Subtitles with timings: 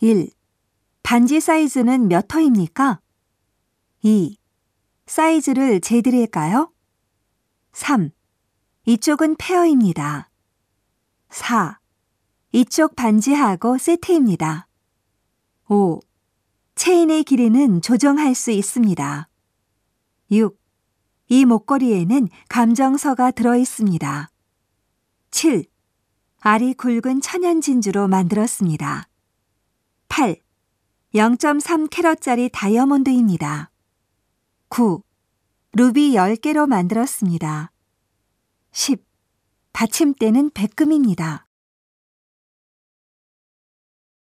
[0.00, 0.28] 1.
[1.02, 3.00] 반지 사이즈는 몇 호입니까?
[4.02, 4.36] 2.
[5.06, 6.70] 사이즈를 재드릴까요?
[7.72, 8.10] 3.
[8.84, 10.28] 이쪽은 페어입니다.
[11.30, 11.80] 4.
[12.52, 14.68] 이쪽 반지하고 세트입니다.
[15.68, 16.00] 5.
[16.74, 19.30] 체인의 길이는 조정할 수 있습니다.
[20.30, 20.60] 6.
[21.28, 24.30] 이 목걸이에는 감정서가 들어 있습니다.
[25.30, 25.64] 7.
[26.40, 29.08] 알이 굵은 천연 진주로 만들었습니다.
[30.18, 30.40] 8.
[31.14, 33.70] 0.3 캐럿짜리 다이아몬드입니다.
[34.70, 35.02] 9.
[35.74, 37.70] 루비 10개로 만들었습니다.
[38.72, 39.04] 10.
[39.74, 41.45] 받침대는 백금입니다.